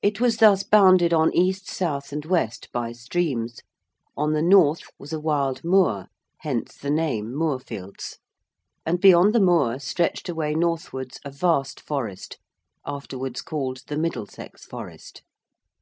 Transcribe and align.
It 0.00 0.22
was 0.22 0.38
thus 0.38 0.62
bounded 0.62 1.12
on 1.12 1.34
east, 1.34 1.68
south, 1.68 2.12
and 2.14 2.24
west, 2.24 2.70
by 2.72 2.92
streams. 2.92 3.60
On 4.16 4.32
the 4.32 4.40
north 4.40 4.80
was 4.98 5.12
a 5.12 5.20
wild 5.20 5.62
moor 5.64 6.06
(hence 6.38 6.78
the 6.78 6.88
name 6.88 7.34
Moorfields) 7.36 8.16
and 8.86 8.98
beyond 9.02 9.34
the 9.34 9.38
moor 9.38 9.78
stretched 9.78 10.30
away 10.30 10.54
northwards 10.54 11.20
a 11.26 11.30
vast 11.30 11.78
forest, 11.78 12.38
afterwards 12.86 13.42
called 13.42 13.82
the 13.88 13.98
Middlesex 13.98 14.64
forest. 14.64 15.20